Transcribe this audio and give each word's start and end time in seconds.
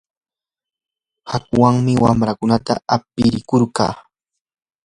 hakuwanmi 1.29 1.93
wamraakunata 2.03 2.73
aprikurqaa. 2.95 3.93